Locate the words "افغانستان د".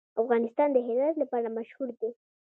0.21-0.77